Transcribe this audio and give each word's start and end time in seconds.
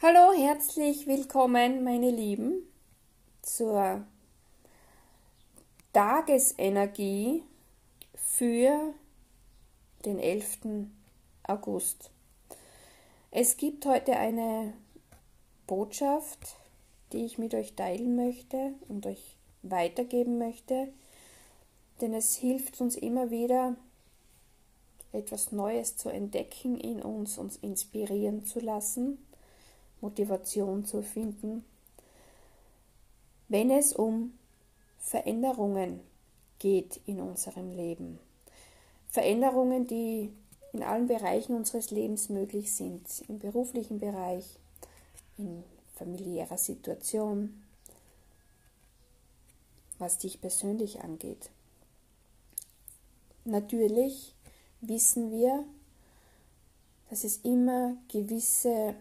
Hallo, 0.00 0.32
herzlich 0.32 1.08
willkommen, 1.08 1.82
meine 1.82 2.12
Lieben, 2.12 2.62
zur 3.42 4.04
Tagesenergie 5.92 7.42
für 8.14 8.94
den 10.04 10.20
11. 10.20 10.58
August. 11.42 12.12
Es 13.32 13.56
gibt 13.56 13.86
heute 13.86 14.16
eine 14.16 14.72
Botschaft, 15.66 16.54
die 17.12 17.24
ich 17.24 17.36
mit 17.38 17.52
euch 17.54 17.74
teilen 17.74 18.14
möchte 18.14 18.74
und 18.86 19.04
euch 19.04 19.34
weitergeben 19.62 20.38
möchte, 20.38 20.92
denn 22.00 22.14
es 22.14 22.36
hilft 22.36 22.80
uns 22.80 22.94
immer 22.94 23.32
wieder, 23.32 23.74
etwas 25.10 25.50
Neues 25.50 25.96
zu 25.96 26.08
entdecken 26.08 26.78
in 26.78 27.02
uns, 27.02 27.36
uns 27.36 27.56
inspirieren 27.56 28.44
zu 28.44 28.60
lassen 28.60 29.18
Motivation 30.00 30.84
zu 30.84 31.02
finden, 31.02 31.64
wenn 33.48 33.70
es 33.70 33.92
um 33.92 34.34
Veränderungen 34.98 36.00
geht 36.58 37.00
in 37.06 37.20
unserem 37.20 37.70
Leben. 37.70 38.18
Veränderungen, 39.08 39.86
die 39.86 40.30
in 40.72 40.82
allen 40.82 41.06
Bereichen 41.06 41.56
unseres 41.56 41.90
Lebens 41.90 42.28
möglich 42.28 42.72
sind, 42.72 43.06
im 43.28 43.38
beruflichen 43.38 43.98
Bereich, 43.98 44.44
in 45.38 45.64
familiärer 45.94 46.58
Situation, 46.58 47.62
was 49.98 50.18
dich 50.18 50.40
persönlich 50.40 51.00
angeht. 51.00 51.50
Natürlich 53.44 54.34
wissen 54.80 55.30
wir, 55.30 55.64
dass 57.08 57.24
es 57.24 57.38
immer 57.38 57.96
gewisse 58.12 58.94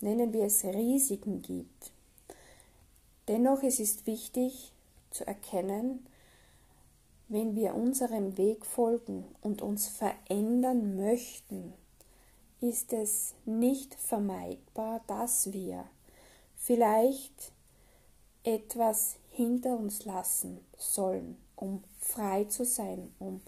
nennen 0.00 0.32
wir 0.32 0.44
es 0.44 0.64
Risiken 0.64 1.42
gibt. 1.42 1.92
Dennoch 3.28 3.62
es 3.62 3.80
ist 3.80 4.06
wichtig 4.06 4.72
zu 5.10 5.26
erkennen, 5.26 6.06
wenn 7.28 7.56
wir 7.56 7.74
unserem 7.74 8.36
Weg 8.38 8.64
folgen 8.64 9.24
und 9.40 9.62
uns 9.62 9.88
verändern 9.88 10.96
möchten, 10.96 11.72
ist 12.60 12.92
es 12.92 13.34
nicht 13.44 13.94
vermeidbar, 13.96 15.02
dass 15.06 15.52
wir 15.52 15.84
vielleicht 16.56 17.52
etwas 18.44 19.16
hinter 19.30 19.76
uns 19.76 20.04
lassen 20.04 20.60
sollen, 20.78 21.36
um 21.56 21.82
frei 21.98 22.44
zu 22.44 22.64
sein, 22.64 23.12
um 23.18 23.40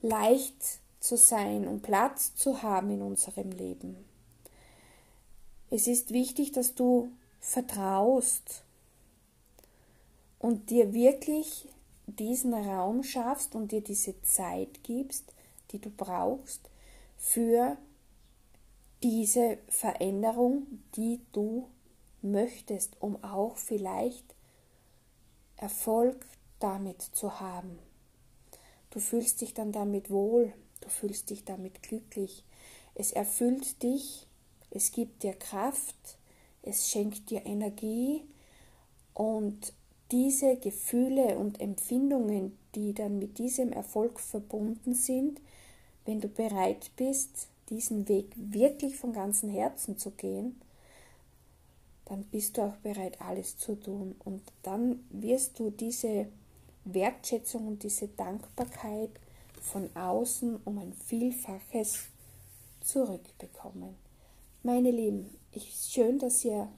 leicht 0.00 0.80
zu 1.00 1.16
sein, 1.16 1.66
um 1.66 1.80
Platz 1.80 2.34
zu 2.36 2.62
haben 2.62 2.90
in 2.90 3.02
unserem 3.02 3.50
Leben. 3.50 4.09
Es 5.70 5.86
ist 5.86 6.12
wichtig, 6.12 6.50
dass 6.50 6.74
du 6.74 7.12
vertraust 7.38 8.64
und 10.40 10.70
dir 10.70 10.92
wirklich 10.92 11.68
diesen 12.06 12.54
Raum 12.54 13.04
schaffst 13.04 13.54
und 13.54 13.70
dir 13.70 13.80
diese 13.80 14.20
Zeit 14.22 14.82
gibst, 14.82 15.32
die 15.70 15.78
du 15.78 15.90
brauchst 15.90 16.68
für 17.16 17.76
diese 19.02 19.58
Veränderung, 19.68 20.66
die 20.96 21.20
du 21.32 21.68
möchtest, 22.20 23.00
um 23.00 23.22
auch 23.22 23.56
vielleicht 23.56 24.34
Erfolg 25.56 26.26
damit 26.58 27.00
zu 27.00 27.40
haben. 27.40 27.78
Du 28.90 28.98
fühlst 28.98 29.40
dich 29.40 29.54
dann 29.54 29.70
damit 29.70 30.10
wohl, 30.10 30.52
du 30.80 30.88
fühlst 30.88 31.30
dich 31.30 31.44
damit 31.44 31.82
glücklich. 31.82 32.44
Es 32.94 33.12
erfüllt 33.12 33.82
dich 33.82 34.26
es 34.70 34.92
gibt 34.92 35.22
dir 35.22 35.34
Kraft, 35.34 36.18
es 36.62 36.90
schenkt 36.90 37.30
dir 37.30 37.44
Energie 37.46 38.22
und 39.14 39.72
diese 40.10 40.56
Gefühle 40.56 41.38
und 41.38 41.60
Empfindungen, 41.60 42.58
die 42.74 42.94
dann 42.94 43.18
mit 43.18 43.38
diesem 43.38 43.72
Erfolg 43.72 44.20
verbunden 44.20 44.94
sind, 44.94 45.40
wenn 46.04 46.20
du 46.20 46.28
bereit 46.28 46.90
bist, 46.96 47.48
diesen 47.68 48.08
Weg 48.08 48.32
wirklich 48.36 48.96
von 48.96 49.12
ganzem 49.12 49.50
Herzen 49.50 49.96
zu 49.96 50.10
gehen, 50.10 50.60
dann 52.06 52.24
bist 52.24 52.56
du 52.56 52.62
auch 52.62 52.76
bereit, 52.76 53.20
alles 53.20 53.56
zu 53.56 53.76
tun. 53.76 54.16
Und 54.24 54.42
dann 54.62 55.04
wirst 55.10 55.60
du 55.60 55.70
diese 55.70 56.26
Wertschätzung 56.84 57.68
und 57.68 57.82
diese 57.84 58.08
Dankbarkeit 58.08 59.10
von 59.60 59.94
außen 59.94 60.60
um 60.64 60.78
ein 60.78 60.92
Vielfaches 60.92 62.08
zurückbekommen. 62.80 63.94
Meine 64.62 64.90
Lieben, 64.90 65.30
ich, 65.52 65.72
schön, 65.90 66.18
dass 66.18 66.44
ihr 66.44 66.68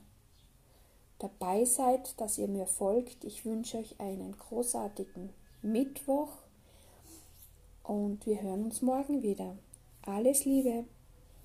dabei 1.19 1.65
seid, 1.65 2.21
dass 2.21 2.39
ihr 2.39 2.47
mir 2.47 2.67
folgt. 2.67 3.25
Ich 3.25 3.45
wünsche 3.45 3.79
euch 3.79 3.99
einen 3.99 4.39
großartigen 4.39 5.31
Mittwoch 5.63 6.31
und 7.83 8.25
wir 8.25 8.41
hören 8.41 8.67
uns 8.67 8.83
morgen 8.83 9.25
wieder. 9.25 9.59
Alles 10.03 10.45
Liebe! 10.45 10.85